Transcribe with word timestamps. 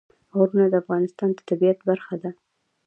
غرونه 0.37 0.65
د 0.69 0.75
افغانستان 0.83 1.29
د 1.33 1.39
طبیعت 1.49 1.79
برخه 1.89 2.15
ده. 2.23 2.31